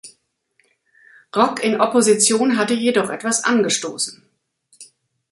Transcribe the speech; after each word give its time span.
Rock 1.35 1.63
in 1.63 1.79
Opposition 1.79 2.57
hatte 2.57 2.73
jedoch 2.73 3.11
etwas 3.11 3.43
angestoßen. 3.43 4.23